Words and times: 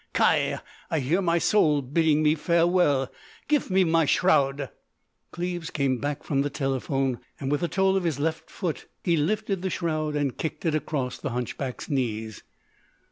Kai!... 0.13 0.59
I 0.89 0.97
hear 0.99 1.21
my 1.21 1.37
soul 1.37 1.83
bidding 1.83 2.23
me 2.23 2.33
farewell. 2.33 3.11
Gif 3.47 3.69
me 3.69 3.83
my 3.83 4.05
shroud!" 4.05 4.71
Cleves 5.31 5.69
came 5.69 5.99
back 5.99 6.23
from 6.23 6.41
the 6.41 6.49
telephone. 6.49 7.19
With 7.39 7.59
the 7.61 7.67
toe 7.67 7.95
of 7.95 8.03
his 8.03 8.17
left 8.19 8.49
foot 8.49 8.87
he 9.03 9.15
lifted 9.15 9.61
the 9.61 9.69
shroud 9.69 10.15
and 10.15 10.35
kicked 10.35 10.65
it 10.65 10.73
across 10.73 11.19
the 11.19 11.29
hunchback's 11.29 11.87
knees. 11.87 12.41